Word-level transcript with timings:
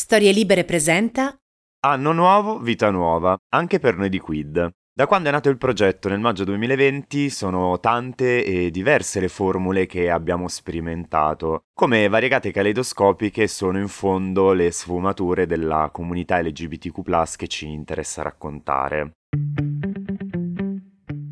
Storie 0.00 0.32
Libere 0.32 0.64
presenta 0.64 1.36
Anno 1.80 2.12
nuovo, 2.12 2.58
vita 2.58 2.90
nuova, 2.90 3.36
anche 3.50 3.78
per 3.78 3.98
noi 3.98 4.08
di 4.08 4.18
Quid. 4.18 4.70
Da 4.94 5.06
quando 5.06 5.28
è 5.28 5.30
nato 5.30 5.50
il 5.50 5.58
progetto 5.58 6.08
nel 6.08 6.20
maggio 6.20 6.44
2020 6.44 7.28
sono 7.28 7.78
tante 7.80 8.42
e 8.42 8.70
diverse 8.70 9.20
le 9.20 9.28
formule 9.28 9.84
che 9.84 10.10
abbiamo 10.10 10.48
sperimentato, 10.48 11.64
come 11.74 12.08
variegate 12.08 12.50
caleidoscopiche 12.50 13.46
sono 13.46 13.78
in 13.78 13.88
fondo 13.88 14.54
le 14.54 14.70
sfumature 14.70 15.44
della 15.44 15.90
comunità 15.92 16.40
LGBTQ 16.40 17.36
che 17.36 17.46
ci 17.46 17.70
interessa 17.70 18.22
raccontare. 18.22 19.16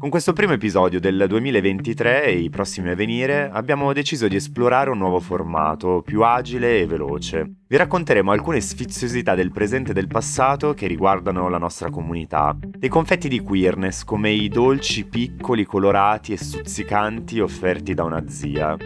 Con 0.09 0.17
questo 0.17 0.35
primo 0.35 0.55
episodio 0.55 1.01
del 1.01 1.27
2023 1.29 2.25
e 2.25 2.39
i 2.39 2.49
prossimi 2.49 2.89
a 2.89 2.95
venire 2.95 3.51
abbiamo 3.53 3.93
deciso 3.93 4.27
di 4.27 4.37
esplorare 4.37 4.89
un 4.89 4.97
nuovo 4.97 5.21
formato, 5.21 6.01
più 6.01 6.23
agile 6.23 6.81
e 6.81 6.87
veloce. 6.87 7.57
Vi 7.69 7.77
racconteremo 7.77 8.33
alcune 8.33 8.63
sfiziosità 8.63 9.35
del 9.35 9.53
presente 9.53 9.91
e 9.91 9.95
del 9.95 10.07
passato 10.07 10.73
che 10.73 10.87
riguardano 10.87 11.51
la 11.51 11.59
nostra 11.59 11.91
comunità, 11.91 12.57
dei 12.59 12.89
confetti 12.89 13.29
di 13.29 13.41
queerness 13.41 14.03
come 14.05 14.31
i 14.31 14.49
dolci 14.49 15.05
piccoli, 15.05 15.67
colorati 15.67 16.33
e 16.33 16.39
stuzzicanti 16.39 17.39
offerti 17.41 17.93
da 17.93 18.05
una 18.05 18.27
zia. 18.31 18.77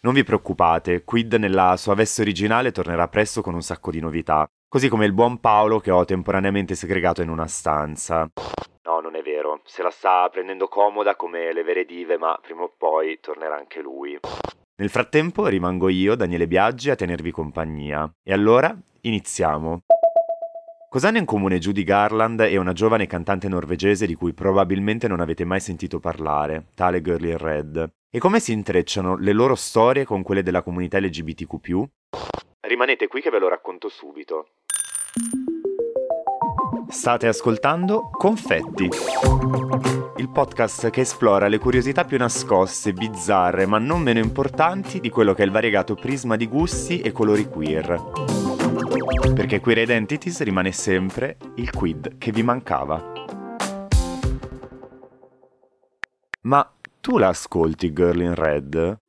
Non 0.00 0.14
vi 0.14 0.22
preoccupate, 0.22 1.02
Quid 1.02 1.34
nella 1.34 1.74
sua 1.76 1.94
veste 1.94 2.20
originale 2.20 2.70
tornerà 2.70 3.08
presto 3.08 3.42
con 3.42 3.54
un 3.54 3.62
sacco 3.62 3.90
di 3.90 3.98
novità, 3.98 4.48
così 4.68 4.88
come 4.88 5.06
il 5.06 5.14
buon 5.14 5.40
Paolo 5.40 5.80
che 5.80 5.90
ho 5.90 6.04
temporaneamente 6.04 6.74
segregato 6.74 7.22
in 7.22 7.30
una 7.30 7.46
stanza. 7.46 8.30
No, 8.82 9.00
non 9.00 9.16
è 9.16 9.22
vero, 9.22 9.62
se 9.64 9.82
la 9.82 9.90
sta 9.90 10.28
prendendo 10.30 10.68
comoda 10.68 11.16
come 11.16 11.52
le 11.52 11.62
vere 11.62 11.84
dive, 11.84 12.18
ma 12.18 12.38
prima 12.40 12.62
o 12.62 12.72
poi 12.76 13.18
tornerà 13.20 13.56
anche 13.56 13.80
lui. 13.80 14.18
Nel 14.76 14.90
frattempo 14.90 15.46
rimango 15.46 15.88
io, 15.88 16.14
Daniele 16.14 16.46
Biaggi, 16.46 16.90
a 16.90 16.94
tenervi 16.94 17.30
compagnia. 17.30 18.08
E 18.22 18.32
allora 18.32 18.76
iniziamo. 19.00 19.82
Cos'hanno 20.88 21.18
in 21.18 21.24
comune 21.24 21.58
Judy 21.58 21.82
Garland 21.82 22.40
e 22.40 22.56
una 22.56 22.72
giovane 22.72 23.06
cantante 23.06 23.48
norvegese 23.48 24.06
di 24.06 24.14
cui 24.14 24.32
probabilmente 24.32 25.06
non 25.08 25.20
avete 25.20 25.44
mai 25.44 25.60
sentito 25.60 25.98
parlare, 25.98 26.68
tale 26.74 27.02
Girl 27.02 27.24
in 27.24 27.36
Red? 27.36 27.92
E 28.10 28.18
come 28.18 28.40
si 28.40 28.52
intrecciano 28.52 29.16
le 29.16 29.32
loro 29.32 29.54
storie 29.54 30.06
con 30.06 30.22
quelle 30.22 30.42
della 30.42 30.62
comunità 30.62 30.98
LGBTQ? 30.98 31.88
Rimanete 32.68 33.08
qui 33.08 33.22
che 33.22 33.30
ve 33.30 33.38
lo 33.38 33.48
racconto 33.48 33.88
subito. 33.88 34.48
State 36.86 37.26
ascoltando 37.26 38.10
Confetti, 38.10 38.90
il 40.16 40.28
podcast 40.28 40.90
che 40.90 41.00
esplora 41.00 41.48
le 41.48 41.56
curiosità 41.56 42.04
più 42.04 42.18
nascoste, 42.18 42.92
bizzarre, 42.92 43.64
ma 43.64 43.78
non 43.78 44.02
meno 44.02 44.18
importanti 44.18 45.00
di 45.00 45.08
quello 45.08 45.32
che 45.32 45.44
è 45.44 45.46
il 45.46 45.50
variegato 45.50 45.94
prisma 45.94 46.36
di 46.36 46.46
gusti 46.46 47.00
e 47.00 47.10
colori 47.10 47.48
queer. 47.48 48.02
Perché 49.34 49.60
Queer 49.60 49.78
Identities 49.78 50.42
rimane 50.42 50.72
sempre 50.72 51.38
il 51.54 51.72
quid 51.72 52.18
che 52.18 52.32
vi 52.32 52.42
mancava. 52.42 53.12
Ma 56.42 56.70
tu 57.00 57.16
la 57.16 57.28
ascolti 57.28 57.94
Girl 57.94 58.20
in 58.20 58.34
Red? 58.34 59.06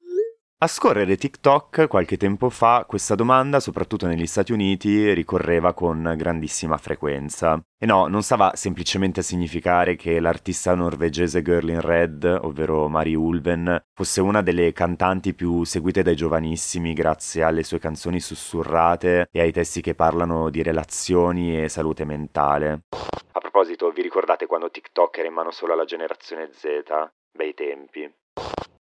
A 0.61 0.67
scorrere 0.67 1.15
TikTok 1.15 1.87
qualche 1.87 2.17
tempo 2.17 2.49
fa 2.49 2.83
questa 2.85 3.15
domanda, 3.15 3.61
soprattutto 3.61 4.07
negli 4.07 4.25
Stati 4.25 4.51
Uniti, 4.51 5.13
ricorreva 5.13 5.73
con 5.73 6.15
grandissima 6.17 6.75
frequenza. 6.75 7.57
E 7.79 7.85
no, 7.85 8.07
non 8.07 8.21
stava 8.23 8.51
semplicemente 8.55 9.21
a 9.21 9.23
significare 9.23 9.95
che 9.95 10.19
l'artista 10.19 10.75
norvegese 10.75 11.41
Girl 11.43 11.69
in 11.69 11.79
Red, 11.79 12.25
ovvero 12.41 12.89
Mari 12.89 13.15
Ulven, 13.15 13.85
fosse 13.93 14.19
una 14.19 14.41
delle 14.41 14.73
cantanti 14.73 15.33
più 15.33 15.63
seguite 15.63 16.03
dai 16.03 16.17
giovanissimi 16.17 16.91
grazie 16.91 17.43
alle 17.43 17.63
sue 17.63 17.79
canzoni 17.79 18.19
sussurrate 18.19 19.29
e 19.31 19.39
ai 19.39 19.53
testi 19.53 19.79
che 19.79 19.95
parlano 19.95 20.49
di 20.49 20.61
relazioni 20.61 21.63
e 21.63 21.69
salute 21.69 22.03
mentale. 22.03 22.81
A 23.31 23.39
proposito, 23.39 23.91
vi 23.91 24.01
ricordate 24.01 24.45
quando 24.45 24.69
TikTok 24.69 25.19
era 25.19 25.27
in 25.29 25.33
mano 25.35 25.51
solo 25.51 25.71
alla 25.71 25.85
generazione 25.85 26.49
Z? 26.51 26.67
Bei 27.31 27.53
tempi. 27.53 28.13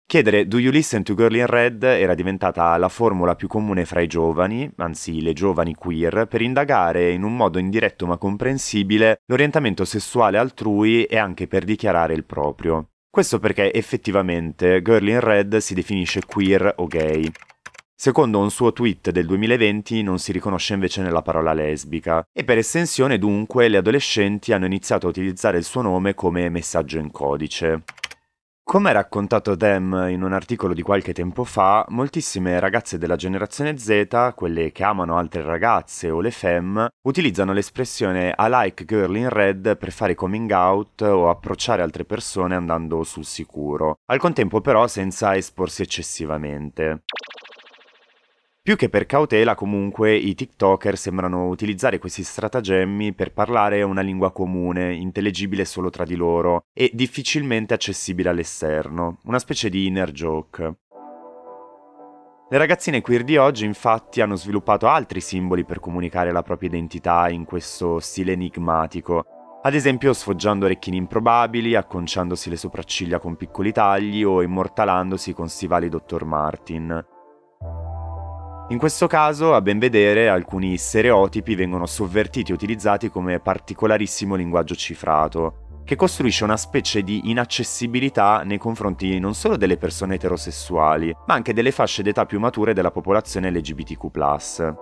Chiedere 0.08 0.46
Do 0.46 0.60
you 0.60 0.70
listen 0.70 1.02
to 1.02 1.16
Girl 1.16 1.34
in 1.34 1.46
Red 1.46 1.82
era 1.82 2.14
diventata 2.14 2.76
la 2.76 2.88
formula 2.88 3.34
più 3.34 3.48
comune 3.48 3.84
fra 3.84 4.00
i 4.00 4.06
giovani, 4.06 4.70
anzi 4.76 5.20
le 5.20 5.32
giovani 5.32 5.74
queer, 5.74 6.28
per 6.28 6.42
indagare 6.42 7.10
in 7.10 7.24
un 7.24 7.34
modo 7.34 7.58
indiretto 7.58 8.06
ma 8.06 8.16
comprensibile 8.16 9.22
l'orientamento 9.26 9.84
sessuale 9.84 10.38
altrui 10.38 11.06
e 11.06 11.18
anche 11.18 11.48
per 11.48 11.64
dichiarare 11.64 12.14
il 12.14 12.24
proprio. 12.24 12.90
Questo 13.10 13.40
perché 13.40 13.72
effettivamente 13.74 14.80
Girl 14.80 15.08
in 15.08 15.18
Red 15.18 15.56
si 15.56 15.74
definisce 15.74 16.24
queer 16.24 16.74
o 16.76 16.86
gay. 16.86 17.28
Secondo 17.92 18.38
un 18.38 18.52
suo 18.52 18.72
tweet 18.72 19.10
del 19.10 19.26
2020 19.26 20.04
non 20.04 20.20
si 20.20 20.30
riconosce 20.30 20.74
invece 20.74 21.02
nella 21.02 21.22
parola 21.22 21.52
lesbica 21.52 22.24
e 22.32 22.44
per 22.44 22.58
estensione 22.58 23.18
dunque 23.18 23.66
le 23.66 23.78
adolescenti 23.78 24.52
hanno 24.52 24.66
iniziato 24.66 25.06
a 25.06 25.10
utilizzare 25.10 25.58
il 25.58 25.64
suo 25.64 25.82
nome 25.82 26.14
come 26.14 26.48
messaggio 26.48 26.98
in 26.98 27.10
codice. 27.10 27.82
Come 28.68 28.90
raccontato 28.90 29.54
Dem 29.54 30.08
in 30.10 30.24
un 30.24 30.32
articolo 30.32 30.74
di 30.74 30.82
qualche 30.82 31.12
tempo 31.12 31.44
fa, 31.44 31.86
moltissime 31.90 32.58
ragazze 32.58 32.98
della 32.98 33.14
generazione 33.14 33.78
Z, 33.78 34.32
quelle 34.34 34.72
che 34.72 34.82
amano 34.82 35.16
altre 35.16 35.42
ragazze 35.42 36.10
o 36.10 36.20
le 36.20 36.32
femme, 36.32 36.88
utilizzano 37.02 37.52
l'espressione 37.52 38.34
I 38.36 38.46
like 38.48 38.84
girl 38.84 39.14
in 39.14 39.28
red 39.28 39.76
per 39.76 39.92
fare 39.92 40.16
coming 40.16 40.50
out 40.50 41.00
o 41.02 41.30
approcciare 41.30 41.80
altre 41.80 42.04
persone 42.04 42.56
andando 42.56 43.04
sul 43.04 43.24
sicuro, 43.24 43.98
al 44.06 44.18
contempo 44.18 44.60
però 44.60 44.88
senza 44.88 45.36
esporsi 45.36 45.82
eccessivamente. 45.82 47.04
Più 48.66 48.74
che 48.74 48.88
per 48.88 49.06
cautela, 49.06 49.54
comunque, 49.54 50.16
i 50.16 50.34
TikToker 50.34 50.98
sembrano 50.98 51.46
utilizzare 51.46 52.00
questi 52.00 52.24
stratagemmi 52.24 53.12
per 53.12 53.32
parlare 53.32 53.84
una 53.84 54.00
lingua 54.00 54.32
comune, 54.32 54.92
intellegibile 54.92 55.64
solo 55.64 55.88
tra 55.88 56.04
di 56.04 56.16
loro 56.16 56.64
e 56.74 56.90
difficilmente 56.92 57.74
accessibile 57.74 58.28
all'esterno, 58.28 59.20
una 59.26 59.38
specie 59.38 59.68
di 59.68 59.86
inner 59.86 60.10
joke. 60.10 60.78
Le 62.50 62.58
ragazzine 62.58 63.02
queer 63.02 63.22
di 63.22 63.36
oggi 63.36 63.64
infatti 63.64 64.20
hanno 64.20 64.34
sviluppato 64.34 64.88
altri 64.88 65.20
simboli 65.20 65.64
per 65.64 65.78
comunicare 65.78 66.32
la 66.32 66.42
propria 66.42 66.68
identità 66.68 67.28
in 67.28 67.44
questo 67.44 68.00
stile 68.00 68.32
enigmatico, 68.32 69.26
ad 69.62 69.74
esempio 69.74 70.12
sfoggiando 70.12 70.64
orecchini 70.64 70.96
improbabili, 70.96 71.76
acconciandosi 71.76 72.50
le 72.50 72.56
sopracciglia 72.56 73.20
con 73.20 73.36
piccoli 73.36 73.70
tagli 73.70 74.24
o 74.24 74.42
immortalandosi 74.42 75.32
con 75.34 75.48
stivali 75.48 75.88
Dr. 75.88 76.24
Martin. 76.24 77.14
In 78.68 78.78
questo 78.78 79.06
caso, 79.06 79.54
a 79.54 79.60
ben 79.60 79.78
vedere, 79.78 80.28
alcuni 80.28 80.76
stereotipi 80.76 81.54
vengono 81.54 81.86
sovvertiti 81.86 82.50
e 82.50 82.54
utilizzati 82.54 83.10
come 83.10 83.38
particolarissimo 83.38 84.34
linguaggio 84.34 84.74
cifrato, 84.74 85.82
che 85.84 85.94
costruisce 85.94 86.42
una 86.42 86.56
specie 86.56 87.02
di 87.02 87.30
inaccessibilità 87.30 88.42
nei 88.42 88.58
confronti 88.58 89.20
non 89.20 89.34
solo 89.34 89.56
delle 89.56 89.76
persone 89.76 90.16
eterosessuali, 90.16 91.14
ma 91.26 91.34
anche 91.34 91.52
delle 91.52 91.70
fasce 91.70 92.02
d'età 92.02 92.26
più 92.26 92.40
mature 92.40 92.72
della 92.72 92.90
popolazione 92.90 93.52
LGBTQ. 93.52 94.74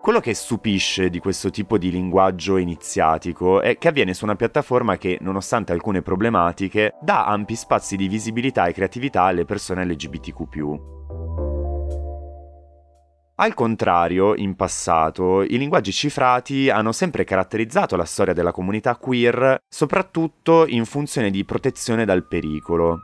Quello 0.00 0.20
che 0.20 0.32
stupisce 0.32 1.10
di 1.10 1.18
questo 1.18 1.50
tipo 1.50 1.76
di 1.76 1.90
linguaggio 1.90 2.56
iniziatico 2.56 3.60
è 3.60 3.76
che 3.76 3.88
avviene 3.88 4.14
su 4.14 4.24
una 4.24 4.36
piattaforma 4.36 4.96
che, 4.96 5.18
nonostante 5.20 5.72
alcune 5.72 6.00
problematiche, 6.00 6.94
dà 7.02 7.26
ampi 7.26 7.56
spazi 7.56 7.96
di 7.96 8.08
visibilità 8.08 8.64
e 8.64 8.72
creatività 8.72 9.24
alle 9.24 9.44
persone 9.44 9.84
LGBTQ. 9.84 11.45
Al 13.38 13.52
contrario, 13.52 14.34
in 14.34 14.56
passato, 14.56 15.42
i 15.42 15.58
linguaggi 15.58 15.92
cifrati 15.92 16.70
hanno 16.70 16.90
sempre 16.92 17.24
caratterizzato 17.24 17.94
la 17.94 18.06
storia 18.06 18.32
della 18.32 18.50
comunità 18.50 18.96
queer, 18.96 19.58
soprattutto 19.68 20.66
in 20.66 20.86
funzione 20.86 21.30
di 21.30 21.44
protezione 21.44 22.06
dal 22.06 22.26
pericolo. 22.26 23.02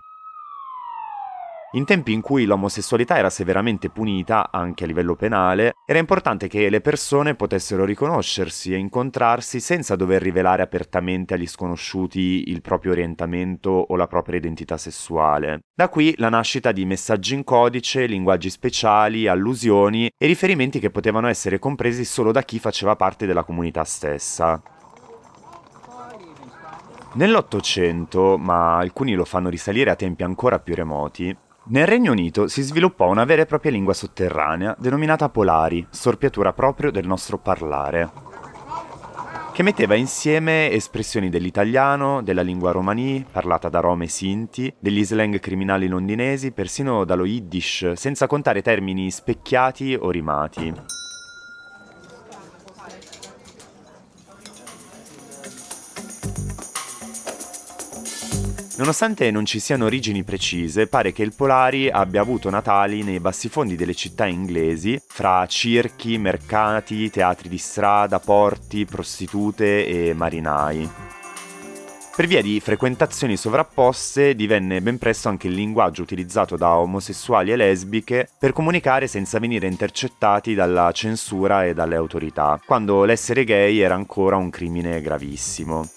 In 1.74 1.86
tempi 1.86 2.12
in 2.12 2.20
cui 2.20 2.44
l'omosessualità 2.44 3.16
era 3.16 3.30
severamente 3.30 3.88
punita, 3.88 4.50
anche 4.52 4.84
a 4.84 4.86
livello 4.86 5.16
penale, 5.16 5.72
era 5.86 5.98
importante 5.98 6.46
che 6.46 6.68
le 6.68 6.82
persone 6.82 7.34
potessero 7.34 7.86
riconoscersi 7.86 8.74
e 8.74 8.76
incontrarsi 8.76 9.58
senza 9.58 9.96
dover 9.96 10.20
rivelare 10.20 10.60
apertamente 10.60 11.32
agli 11.32 11.46
sconosciuti 11.46 12.50
il 12.50 12.60
proprio 12.60 12.92
orientamento 12.92 13.70
o 13.70 13.96
la 13.96 14.06
propria 14.06 14.36
identità 14.36 14.76
sessuale. 14.76 15.60
Da 15.74 15.88
qui 15.88 16.12
la 16.18 16.28
nascita 16.28 16.72
di 16.72 16.84
messaggi 16.84 17.32
in 17.32 17.42
codice, 17.42 18.04
linguaggi 18.04 18.50
speciali, 18.50 19.26
allusioni 19.26 20.10
e 20.14 20.26
riferimenti 20.26 20.78
che 20.78 20.90
potevano 20.90 21.28
essere 21.28 21.58
compresi 21.58 22.04
solo 22.04 22.32
da 22.32 22.42
chi 22.42 22.58
faceva 22.58 22.96
parte 22.96 23.24
della 23.24 23.44
comunità 23.44 23.82
stessa. 23.84 24.60
Nell'Ottocento, 27.14 28.38
ma 28.38 28.78
alcuni 28.78 29.14
lo 29.14 29.26
fanno 29.26 29.50
risalire 29.50 29.90
a 29.90 29.96
tempi 29.96 30.22
ancora 30.22 30.58
più 30.60 30.74
remoti, 30.74 31.36
nel 31.64 31.86
Regno 31.86 32.10
Unito 32.10 32.48
si 32.48 32.60
sviluppò 32.62 33.08
una 33.08 33.24
vera 33.24 33.42
e 33.42 33.46
propria 33.46 33.70
lingua 33.70 33.94
sotterranea 33.94 34.74
denominata 34.78 35.28
Polari, 35.28 35.86
storpiatura 35.90 36.52
proprio 36.52 36.90
del 36.90 37.06
nostro 37.06 37.38
parlare. 37.38 38.30
che 39.52 39.62
metteva 39.62 39.94
insieme 39.94 40.70
espressioni 40.70 41.28
dell'italiano, 41.28 42.22
della 42.22 42.40
lingua 42.40 42.70
romani, 42.70 43.24
parlata 43.30 43.68
da 43.68 43.80
rom 43.80 44.00
e 44.00 44.08
sinti, 44.08 44.72
degli 44.78 45.04
slang 45.04 45.38
criminali 45.40 45.88
londinesi, 45.88 46.52
persino 46.52 47.04
dallo 47.04 47.26
yiddish, 47.26 47.92
senza 47.92 48.26
contare 48.26 48.62
termini 48.62 49.10
specchiati 49.10 49.94
o 49.94 50.10
rimati. 50.10 51.01
Nonostante 58.74 59.30
non 59.30 59.44
ci 59.44 59.60
siano 59.60 59.84
origini 59.84 60.24
precise, 60.24 60.86
pare 60.86 61.12
che 61.12 61.22
il 61.22 61.34
Polari 61.34 61.90
abbia 61.90 62.22
avuto 62.22 62.48
natali 62.48 63.02
nei 63.02 63.20
bassifondi 63.20 63.76
delle 63.76 63.94
città 63.94 64.24
inglesi, 64.24 64.98
fra 65.06 65.44
circhi, 65.46 66.16
mercati, 66.16 67.10
teatri 67.10 67.50
di 67.50 67.58
strada, 67.58 68.18
porti, 68.18 68.86
prostitute 68.86 69.86
e 69.86 70.14
marinai. 70.14 70.90
Per 72.16 72.26
via 72.26 72.40
di 72.40 72.60
frequentazioni 72.60 73.36
sovrapposte 73.36 74.34
divenne 74.34 74.80
ben 74.80 74.96
presto 74.96 75.28
anche 75.28 75.48
il 75.48 75.54
linguaggio 75.54 76.02
utilizzato 76.02 76.56
da 76.56 76.76
omosessuali 76.76 77.52
e 77.52 77.56
lesbiche 77.56 78.28
per 78.38 78.52
comunicare 78.52 79.06
senza 79.06 79.38
venire 79.38 79.66
intercettati 79.66 80.54
dalla 80.54 80.90
censura 80.92 81.66
e 81.66 81.74
dalle 81.74 81.96
autorità, 81.96 82.58
quando 82.64 83.04
l'essere 83.04 83.44
gay 83.44 83.78
era 83.78 83.94
ancora 83.94 84.36
un 84.36 84.48
crimine 84.48 85.00
gravissimo. 85.02 85.90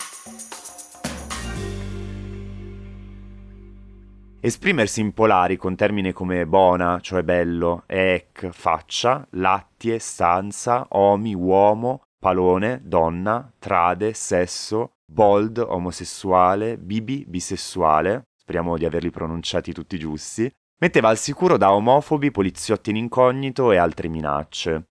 Esprimersi 4.45 5.01
in 5.01 5.12
polari 5.12 5.57
con 5.57 5.75
termini 5.75 6.13
come 6.13 6.45
bona, 6.45 7.00
cioè 7.01 7.24
bello, 7.24 7.81
ec, 7.88 8.50
faccia, 8.51 9.25
lattie, 9.31 9.97
stanza, 9.97 10.86
omi, 10.89 11.33
uomo, 11.33 12.03
palone, 12.19 12.80
donna, 12.83 13.51
trade, 13.57 14.13
sesso, 14.13 14.97
bold, 15.03 15.57
omosessuale, 15.57 16.77
bibi, 16.77 17.25
bisessuale, 17.27 18.27
speriamo 18.36 18.77
di 18.77 18.86
averli 18.86 19.09
pronunciati 19.09 19.74
tutti 19.74 19.97
giusti, 19.97 20.47
metteva 20.77 21.09
al 21.09 21.18
sicuro 21.18 21.57
da 21.57 21.74
omofobi, 21.74 22.30
poliziotti 22.30 22.92
in 22.92 22.97
incognito 22.97 23.71
e 23.71 23.77
altre 23.77 24.09
minacce. 24.09 24.89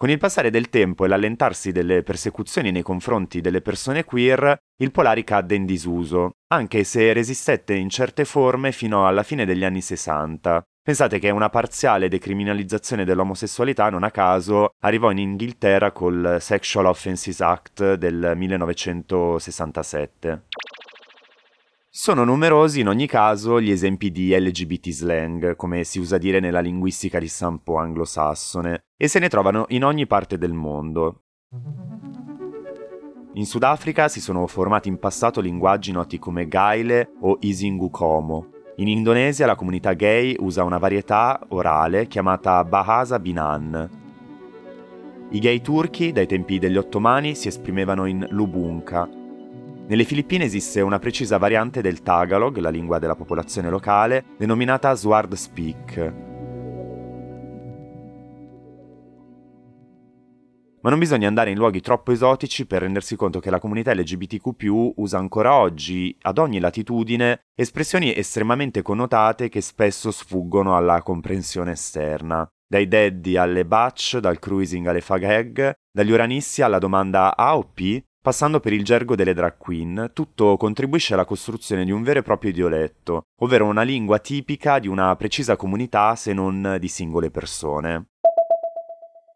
Con 0.00 0.10
il 0.10 0.18
passare 0.18 0.50
del 0.50 0.68
tempo 0.68 1.04
e 1.04 1.08
l'allentarsi 1.08 1.72
delle 1.72 2.04
persecuzioni 2.04 2.70
nei 2.70 2.82
confronti 2.82 3.40
delle 3.40 3.60
persone 3.60 4.04
queer, 4.04 4.56
il 4.80 4.92
Polari 4.92 5.24
cadde 5.24 5.56
in 5.56 5.66
disuso, 5.66 6.34
anche 6.52 6.84
se 6.84 7.12
resistette 7.12 7.74
in 7.74 7.88
certe 7.88 8.24
forme 8.24 8.70
fino 8.70 9.08
alla 9.08 9.24
fine 9.24 9.44
degli 9.44 9.64
anni 9.64 9.80
60. 9.80 10.62
Pensate 10.80 11.18
che 11.18 11.30
una 11.30 11.50
parziale 11.50 12.06
decriminalizzazione 12.06 13.04
dell'omosessualità 13.04 13.90
non 13.90 14.04
a 14.04 14.12
caso 14.12 14.68
arrivò 14.84 15.10
in 15.10 15.18
Inghilterra 15.18 15.90
col 15.90 16.36
Sexual 16.38 16.86
Offences 16.86 17.40
Act 17.40 17.94
del 17.94 18.34
1967. 18.36 20.42
Sono 21.90 22.22
numerosi 22.22 22.80
in 22.80 22.88
ogni 22.88 23.06
caso 23.06 23.62
gli 23.62 23.70
esempi 23.70 24.10
di 24.12 24.38
LGBT 24.38 24.90
slang, 24.90 25.56
come 25.56 25.84
si 25.84 25.98
usa 25.98 26.18
dire 26.18 26.38
nella 26.38 26.60
linguistica 26.60 27.18
di 27.18 27.28
stampo 27.28 27.78
anglosassone, 27.78 28.84
e 28.94 29.08
se 29.08 29.18
ne 29.18 29.30
trovano 29.30 29.64
in 29.68 29.84
ogni 29.84 30.06
parte 30.06 30.36
del 30.36 30.52
mondo. 30.52 31.22
In 33.32 33.46
Sudafrica 33.46 34.08
si 34.08 34.20
sono 34.20 34.46
formati 34.46 34.90
in 34.90 34.98
passato 34.98 35.40
linguaggi 35.40 35.90
noti 35.90 36.18
come 36.18 36.46
Gaile 36.46 37.12
o 37.22 37.38
Isingukomo. 37.40 38.50
In 38.76 38.88
Indonesia 38.88 39.46
la 39.46 39.56
comunità 39.56 39.94
gay 39.94 40.36
usa 40.40 40.64
una 40.64 40.78
varietà 40.78 41.40
orale 41.48 42.06
chiamata 42.06 42.62
Bahasa 42.64 43.18
Binan. 43.18 43.88
I 45.30 45.38
gay 45.38 45.62
turchi, 45.62 46.12
dai 46.12 46.26
tempi 46.26 46.58
degli 46.58 46.76
ottomani, 46.76 47.34
si 47.34 47.48
esprimevano 47.48 48.04
in 48.04 48.26
Lubunka, 48.30 49.08
nelle 49.88 50.04
Filippine 50.04 50.44
esiste 50.44 50.82
una 50.82 50.98
precisa 50.98 51.38
variante 51.38 51.80
del 51.80 52.02
Tagalog, 52.02 52.58
la 52.58 52.68
lingua 52.68 52.98
della 52.98 53.16
popolazione 53.16 53.70
locale, 53.70 54.26
denominata 54.36 54.94
Sword 54.94 55.32
Speak. 55.32 56.12
Ma 60.80 60.90
non 60.90 60.98
bisogna 60.98 61.26
andare 61.26 61.50
in 61.50 61.56
luoghi 61.56 61.80
troppo 61.80 62.12
esotici 62.12 62.66
per 62.66 62.82
rendersi 62.82 63.16
conto 63.16 63.40
che 63.40 63.50
la 63.50 63.58
comunità 63.58 63.94
LGBTQ 63.94 64.92
usa 64.96 65.18
ancora 65.18 65.54
oggi, 65.56 66.14
ad 66.20 66.36
ogni 66.36 66.60
latitudine, 66.60 67.40
espressioni 67.54 68.14
estremamente 68.14 68.82
connotate 68.82 69.48
che 69.48 69.62
spesso 69.62 70.10
sfuggono 70.10 70.76
alla 70.76 71.02
comprensione 71.02 71.72
esterna. 71.72 72.46
Dai 72.70 72.86
daddy 72.86 73.36
alle 73.36 73.64
batch, 73.64 74.18
dal 74.18 74.38
cruising 74.38 74.86
alle 74.86 75.00
fag 75.00 75.72
dagli 75.90 76.10
uranisti 76.10 76.60
alla 76.60 76.78
domanda 76.78 77.34
A 77.34 77.56
o 77.56 77.70
P, 77.72 78.02
Passando 78.28 78.60
per 78.60 78.74
il 78.74 78.84
gergo 78.84 79.16
delle 79.16 79.32
drag 79.32 79.56
queen, 79.56 80.10
tutto 80.12 80.58
contribuisce 80.58 81.14
alla 81.14 81.24
costruzione 81.24 81.86
di 81.86 81.92
un 81.92 82.02
vero 82.02 82.18
e 82.18 82.22
proprio 82.22 82.50
idioletto, 82.50 83.22
ovvero 83.38 83.64
una 83.64 83.80
lingua 83.80 84.18
tipica 84.18 84.78
di 84.78 84.86
una 84.86 85.16
precisa 85.16 85.56
comunità 85.56 86.14
se 86.14 86.34
non 86.34 86.76
di 86.78 86.88
singole 86.88 87.30
persone. 87.30 88.08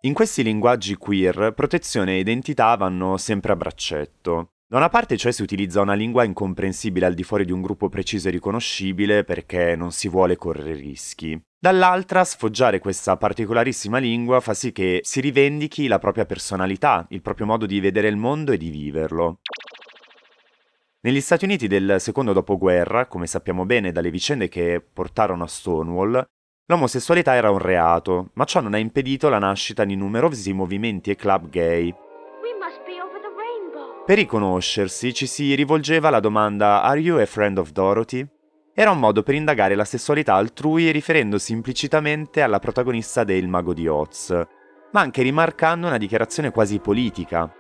In 0.03 0.13
questi 0.13 0.43
linguaggi 0.43 0.97
queer, 0.97 1.55
protezione 1.55 2.17
e 2.17 2.19
identità 2.19 2.77
vanno 2.77 3.17
sempre 3.17 3.53
a 3.53 3.57
braccetto. 3.57 4.57
Da 4.73 4.79
una 4.79 4.89
parte 4.89 5.19
cioè 5.19 5.33
si 5.33 5.43
utilizza 5.43 5.83
una 5.83 5.93
lingua 5.93 6.25
incomprensibile 6.25 7.05
al 7.05 7.13
di 7.13 7.25
fuori 7.25 7.45
di 7.45 7.53
un 7.53 7.61
gruppo 7.61 7.91
preciso 7.91 8.29
e 8.29 8.31
riconoscibile 8.31 9.23
perché 9.23 9.77
non 9.77 9.93
si 9.93 10.09
vuole 10.09 10.37
correre 10.37 10.73
rischi. 10.73 11.39
Dall'altra, 11.59 12.25
sfoggiare 12.25 12.79
questa 12.79 13.19
particolarissima 13.19 13.99
lingua 13.99 14.41
fa 14.41 14.55
sì 14.55 14.73
che 14.73 15.01
si 15.03 15.21
rivendichi 15.21 15.89
la 15.89 15.99
propria 15.99 16.25
personalità, 16.25 17.05
il 17.11 17.21
proprio 17.21 17.45
modo 17.45 17.67
di 17.67 17.81
vedere 17.81 18.09
il 18.09 18.17
mondo 18.17 18.51
e 18.53 18.57
di 18.57 18.71
viverlo. 18.71 19.41
Negli 21.03 21.21
Stati 21.21 21.45
Uniti 21.45 21.67
del 21.67 21.97
secondo 21.99 22.33
dopoguerra, 22.33 23.09
come 23.09 23.27
sappiamo 23.27 23.67
bene 23.67 23.93
dalle 23.93 24.11
vicende 24.11 24.49
che 24.49 24.81
portarono 24.81 25.45
a 25.45 25.49
Stonewall, 25.49 26.27
l'omosessualità 26.65 27.35
era 27.35 27.51
un 27.51 27.59
reato, 27.59 28.31
ma 28.37 28.47
ciò 28.47 28.63
non 28.63 28.73
ha 28.73 28.79
impedito 28.79 29.29
la 29.29 29.39
nascita 29.39 29.85
di 29.85 29.97
numerosi 29.97 30.55
movimenti 30.55 31.11
e 31.11 31.17
club 31.17 31.51
gay. 31.51 31.95
Per 34.05 34.17
riconoscersi 34.17 35.15
ci 35.15 35.29
si 35.29 35.55
rivolgeva 35.55 36.09
alla 36.09 36.19
domanda 36.19 36.83
Are 36.83 36.99
you 36.99 37.21
a 37.21 37.27
friend 37.27 37.59
of 37.59 37.71
Dorothy? 37.71 38.27
Era 38.75 38.91
un 38.91 38.99
modo 38.99 39.23
per 39.23 39.37
indagare 39.37 39.77
la 39.77 39.85
sessualità 39.85 40.35
altrui 40.35 40.91
riferendosi 40.91 41.53
implicitamente 41.53 42.43
alla 42.43 42.59
protagonista 42.59 43.23
del 43.23 43.47
Mago 43.47 43.73
di 43.73 43.87
Oz, 43.87 44.31
ma 44.91 45.01
anche 45.01 45.23
rimarcando 45.23 45.87
una 45.87 45.99
dichiarazione 45.99 46.51
quasi 46.51 46.81
politica. 46.81 47.55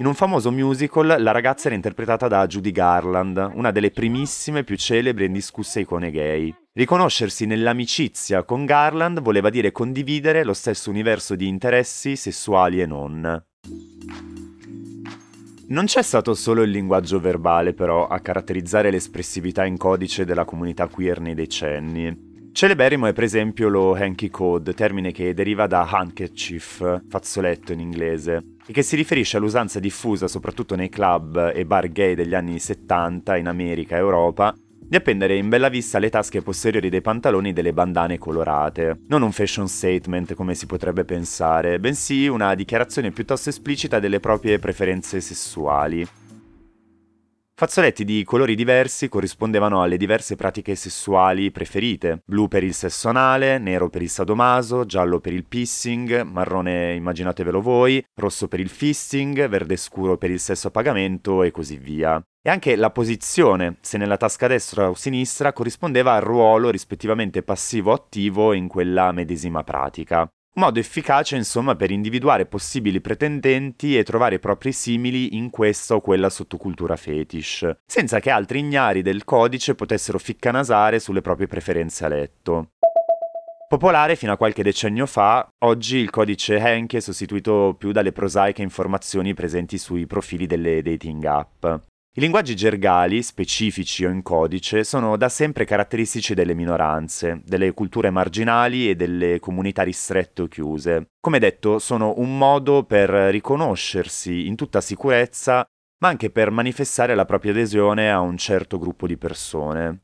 In 0.00 0.06
un 0.06 0.14
famoso 0.14 0.50
musical 0.50 1.16
la 1.18 1.30
ragazza 1.30 1.66
era 1.66 1.74
interpretata 1.74 2.26
da 2.26 2.46
Judy 2.46 2.70
Garland, 2.70 3.50
una 3.52 3.70
delle 3.70 3.90
primissime 3.90 4.64
più 4.64 4.76
celebri 4.76 5.24
e 5.24 5.26
indiscusse 5.26 5.80
icone 5.80 6.10
gay. 6.10 6.54
Riconoscersi 6.72 7.44
nell'amicizia 7.44 8.44
con 8.44 8.64
Garland 8.64 9.20
voleva 9.20 9.50
dire 9.50 9.72
condividere 9.72 10.42
lo 10.42 10.54
stesso 10.54 10.88
universo 10.88 11.36
di 11.36 11.46
interessi 11.46 12.16
sessuali 12.16 12.80
e 12.80 12.86
non. 12.86 13.44
Non 15.66 15.84
c'è 15.84 16.00
stato 16.00 16.32
solo 16.32 16.62
il 16.62 16.70
linguaggio 16.70 17.20
verbale, 17.20 17.74
però, 17.74 18.06
a 18.06 18.20
caratterizzare 18.20 18.90
l'espressività 18.90 19.66
in 19.66 19.76
codice 19.76 20.24
della 20.24 20.46
comunità 20.46 20.88
queer 20.88 21.20
nei 21.20 21.34
decenni. 21.34 22.29
Celeberrimo 22.52 23.06
è 23.06 23.12
per 23.12 23.24
esempio 23.24 23.68
lo 23.68 23.94
hanky 23.94 24.28
code, 24.28 24.74
termine 24.74 25.12
che 25.12 25.32
deriva 25.34 25.66
da 25.66 25.88
handkerchief, 25.88 27.02
fazzoletto 27.08 27.72
in 27.72 27.80
inglese, 27.80 28.56
e 28.66 28.72
che 28.72 28.82
si 28.82 28.96
riferisce 28.96 29.36
all'usanza 29.36 29.78
diffusa 29.78 30.28
soprattutto 30.28 30.74
nei 30.74 30.88
club 30.88 31.52
e 31.54 31.64
bar 31.64 31.88
gay 31.90 32.14
degli 32.14 32.34
anni 32.34 32.58
70 32.58 33.36
in 33.36 33.46
America 33.46 33.96
e 33.96 34.00
Europa 34.00 34.54
di 34.90 34.96
appendere 34.96 35.36
in 35.36 35.48
bella 35.48 35.68
vista 35.68 36.00
le 36.00 36.10
tasche 36.10 36.42
posteriori 36.42 36.88
dei 36.88 37.00
pantaloni 37.00 37.52
delle 37.52 37.72
bandane 37.72 38.18
colorate. 38.18 39.02
Non 39.06 39.22
un 39.22 39.30
fashion 39.30 39.68
statement 39.68 40.34
come 40.34 40.56
si 40.56 40.66
potrebbe 40.66 41.04
pensare, 41.04 41.78
bensì 41.78 42.26
una 42.26 42.56
dichiarazione 42.56 43.12
piuttosto 43.12 43.50
esplicita 43.50 44.00
delle 44.00 44.18
proprie 44.18 44.58
preferenze 44.58 45.20
sessuali. 45.20 46.04
Fazzoletti 47.60 48.06
di 48.06 48.24
colori 48.24 48.54
diversi 48.54 49.10
corrispondevano 49.10 49.82
alle 49.82 49.98
diverse 49.98 50.34
pratiche 50.34 50.74
sessuali 50.74 51.50
preferite. 51.50 52.22
Blu 52.24 52.48
per 52.48 52.64
il 52.64 52.72
sesso 52.72 53.10
anale, 53.10 53.58
nero 53.58 53.90
per 53.90 54.00
il 54.00 54.08
sadomaso, 54.08 54.86
giallo 54.86 55.20
per 55.20 55.34
il 55.34 55.44
pissing, 55.44 56.22
marrone 56.22 56.94
immaginatevelo 56.94 57.60
voi, 57.60 58.02
rosso 58.14 58.48
per 58.48 58.60
il 58.60 58.70
fisting, 58.70 59.46
verde 59.46 59.76
scuro 59.76 60.16
per 60.16 60.30
il 60.30 60.40
sesso 60.40 60.68
a 60.68 60.70
pagamento 60.70 61.42
e 61.42 61.50
così 61.50 61.76
via 61.76 62.18
e 62.42 62.48
anche 62.48 62.74
la 62.74 62.88
posizione, 62.88 63.76
se 63.82 63.98
nella 63.98 64.16
tasca 64.16 64.46
destra 64.46 64.88
o 64.88 64.94
sinistra, 64.94 65.52
corrispondeva 65.52 66.14
al 66.14 66.22
ruolo 66.22 66.70
rispettivamente 66.70 67.42
passivo 67.42 67.90
o 67.90 67.94
attivo 67.94 68.54
in 68.54 68.68
quella 68.68 69.12
medesima 69.12 69.62
pratica. 69.62 70.26
Modo 70.52 70.80
efficace, 70.80 71.36
insomma, 71.36 71.76
per 71.76 71.92
individuare 71.92 72.44
possibili 72.44 73.00
pretendenti 73.00 73.96
e 73.96 74.02
trovare 74.02 74.34
i 74.34 74.40
propri 74.40 74.72
simili 74.72 75.36
in 75.36 75.48
questa 75.48 75.94
o 75.94 76.00
quella 76.00 76.28
sottocultura 76.28 76.96
fetish, 76.96 77.76
senza 77.86 78.18
che 78.18 78.30
altri 78.30 78.58
ignari 78.58 79.00
del 79.02 79.24
codice 79.24 79.76
potessero 79.76 80.18
ficcanasare 80.18 80.98
sulle 80.98 81.20
proprie 81.20 81.46
preferenze 81.46 82.04
a 82.04 82.08
letto. 82.08 82.70
Popolare 83.68 84.16
fino 84.16 84.32
a 84.32 84.36
qualche 84.36 84.64
decennio 84.64 85.06
fa, 85.06 85.48
oggi 85.58 85.98
il 85.98 86.10
codice 86.10 86.56
Henke 86.56 86.96
è 86.96 87.00
sostituito 87.00 87.76
più 87.78 87.92
dalle 87.92 88.10
prosaiche 88.10 88.62
informazioni 88.62 89.32
presenti 89.32 89.78
sui 89.78 90.08
profili 90.08 90.48
delle 90.48 90.82
dating 90.82 91.24
app. 91.24 91.66
I 92.12 92.20
linguaggi 92.20 92.56
gergali, 92.56 93.22
specifici 93.22 94.04
o 94.04 94.10
in 94.10 94.22
codice, 94.22 94.82
sono 94.82 95.16
da 95.16 95.28
sempre 95.28 95.64
caratteristici 95.64 96.34
delle 96.34 96.54
minoranze, 96.54 97.40
delle 97.44 97.72
culture 97.72 98.10
marginali 98.10 98.90
e 98.90 98.96
delle 98.96 99.38
comunità 99.38 99.84
ristrette 99.84 100.42
o 100.42 100.48
chiuse. 100.48 101.10
Come 101.20 101.38
detto, 101.38 101.78
sono 101.78 102.14
un 102.16 102.36
modo 102.36 102.82
per 102.82 103.10
riconoscersi 103.10 104.48
in 104.48 104.56
tutta 104.56 104.80
sicurezza, 104.80 105.64
ma 106.02 106.08
anche 106.08 106.30
per 106.30 106.50
manifestare 106.50 107.14
la 107.14 107.24
propria 107.24 107.52
adesione 107.52 108.10
a 108.10 108.18
un 108.18 108.36
certo 108.36 108.76
gruppo 108.80 109.06
di 109.06 109.16
persone. 109.16 110.00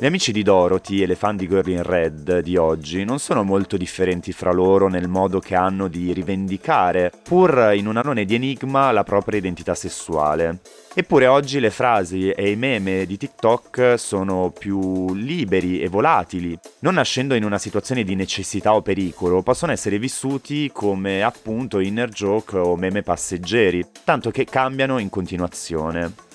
Gli 0.00 0.06
amici 0.06 0.32
di 0.32 0.42
Dorothy 0.42 1.02
e 1.02 1.06
le 1.06 1.14
fan 1.14 1.36
di 1.36 1.46
Girl 1.46 1.68
in 1.68 1.82
Red 1.82 2.38
di 2.38 2.56
oggi 2.56 3.04
non 3.04 3.18
sono 3.18 3.42
molto 3.42 3.76
differenti 3.76 4.32
fra 4.32 4.50
loro 4.50 4.88
nel 4.88 5.08
modo 5.08 5.40
che 5.40 5.54
hanno 5.54 5.88
di 5.88 6.14
rivendicare, 6.14 7.12
pur 7.22 7.72
in 7.74 7.86
un 7.86 7.98
annone 7.98 8.24
di 8.24 8.34
enigma, 8.34 8.92
la 8.92 9.04
propria 9.04 9.38
identità 9.38 9.74
sessuale. 9.74 10.60
Eppure 10.94 11.26
oggi 11.26 11.60
le 11.60 11.68
frasi 11.68 12.30
e 12.30 12.50
i 12.50 12.56
meme 12.56 13.04
di 13.04 13.18
TikTok 13.18 13.96
sono 13.98 14.50
più 14.58 15.12
liberi 15.12 15.82
e 15.82 15.88
volatili. 15.88 16.58
Non 16.78 16.94
nascendo 16.94 17.34
in 17.34 17.44
una 17.44 17.58
situazione 17.58 18.02
di 18.02 18.14
necessità 18.14 18.74
o 18.74 18.80
pericolo, 18.80 19.42
possono 19.42 19.72
essere 19.72 19.98
vissuti 19.98 20.70
come 20.72 21.22
appunto 21.22 21.78
inner 21.78 22.08
joke 22.08 22.56
o 22.56 22.74
meme 22.74 23.02
passeggeri, 23.02 23.84
tanto 24.02 24.30
che 24.30 24.46
cambiano 24.46 24.96
in 24.96 25.10
continuazione. 25.10 26.29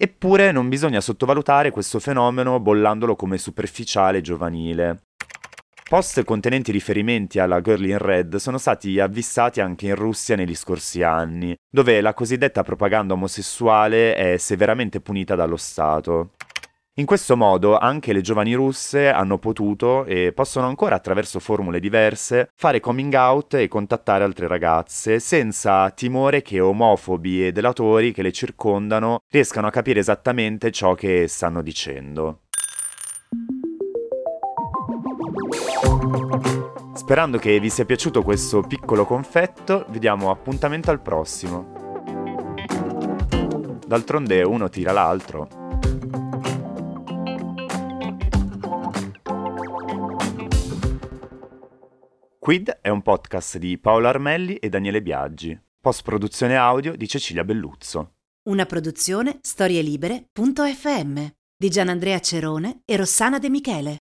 Eppure 0.00 0.52
non 0.52 0.68
bisogna 0.68 1.00
sottovalutare 1.00 1.72
questo 1.72 1.98
fenomeno 1.98 2.60
bollandolo 2.60 3.16
come 3.16 3.36
superficiale 3.36 4.18
e 4.18 4.20
giovanile. 4.20 5.02
Post 5.88 6.22
contenenti 6.22 6.70
riferimenti 6.70 7.40
alla 7.40 7.60
Girl 7.60 7.84
in 7.84 7.98
Red 7.98 8.36
sono 8.36 8.58
stati 8.58 9.00
avvistati 9.00 9.60
anche 9.60 9.86
in 9.86 9.96
Russia 9.96 10.36
negli 10.36 10.54
scorsi 10.54 11.02
anni, 11.02 11.56
dove 11.68 12.00
la 12.00 12.14
cosiddetta 12.14 12.62
propaganda 12.62 13.14
omosessuale 13.14 14.14
è 14.14 14.36
severamente 14.36 15.00
punita 15.00 15.34
dallo 15.34 15.56
Stato. 15.56 16.34
In 16.98 17.06
questo 17.06 17.36
modo 17.36 17.78
anche 17.78 18.12
le 18.12 18.22
giovani 18.22 18.54
russe 18.54 19.08
hanno 19.08 19.38
potuto 19.38 20.04
e 20.04 20.32
possono 20.34 20.66
ancora 20.66 20.96
attraverso 20.96 21.38
formule 21.38 21.78
diverse 21.78 22.50
fare 22.56 22.80
coming 22.80 23.14
out 23.14 23.54
e 23.54 23.68
contattare 23.68 24.24
altre 24.24 24.48
ragazze 24.48 25.20
senza 25.20 25.90
timore 25.90 26.42
che 26.42 26.58
omofobi 26.58 27.46
e 27.46 27.52
delatori 27.52 28.10
che 28.10 28.22
le 28.22 28.32
circondano 28.32 29.20
riescano 29.30 29.68
a 29.68 29.70
capire 29.70 30.00
esattamente 30.00 30.72
ciò 30.72 30.94
che 30.94 31.28
stanno 31.28 31.62
dicendo. 31.62 32.40
Sperando 36.94 37.38
che 37.38 37.60
vi 37.60 37.70
sia 37.70 37.84
piaciuto 37.84 38.24
questo 38.24 38.62
piccolo 38.62 39.04
confetto, 39.04 39.84
vi 39.90 40.00
diamo 40.00 40.32
appuntamento 40.32 40.90
al 40.90 41.00
prossimo. 41.00 41.76
D'altronde 43.86 44.42
uno 44.42 44.68
tira 44.68 44.90
l'altro. 44.90 45.57
Quid 52.48 52.78
è 52.80 52.88
un 52.88 53.02
podcast 53.02 53.58
di 53.58 53.76
Paolo 53.76 54.08
Armelli 54.08 54.54
e 54.54 54.70
Daniele 54.70 55.02
Biaggi. 55.02 55.54
Post 55.78 56.00
produzione 56.02 56.56
audio 56.56 56.96
di 56.96 57.06
Cecilia 57.06 57.44
Belluzzo. 57.44 58.14
Una 58.48 58.64
produzione 58.64 59.38
storielibere.fm 59.42 61.26
di 61.54 61.68
Gianandrea 61.68 62.18
Cerone 62.20 62.80
e 62.86 62.96
Rossana 62.96 63.38
De 63.38 63.50
Michele. 63.50 63.98